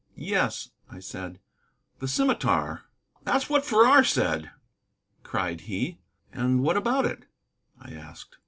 [0.15, 1.39] "Yes," I said,
[1.99, 2.85] "the Scimitar."
[3.23, 4.49] "That's what Farrar said,"
[5.21, 5.99] cried he.
[6.33, 7.27] "And what about it?"
[7.79, 8.37] I asked.